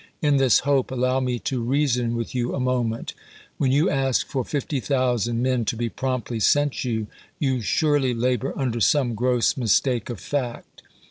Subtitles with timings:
[0.19, 3.13] In this hope allow me to reason with you a moment.
[3.59, 7.05] When you ask for 50,000 men to be promptly sent you,
[7.37, 10.81] you surely labor under some gross mistake of fact.